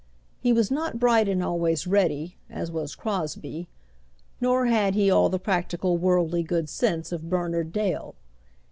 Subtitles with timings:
[0.39, 3.67] He was not bright and always ready, as was Crosbie,
[4.39, 8.15] nor had he all the practical worldly good sense of Bernard Dale.